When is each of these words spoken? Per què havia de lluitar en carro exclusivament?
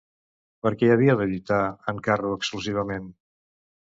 Per 0.65 0.69
què 0.77 0.87
havia 0.93 1.15
de 1.19 1.27
lluitar 1.31 1.59
en 1.93 1.99
carro 2.07 2.31
exclusivament? 2.39 3.07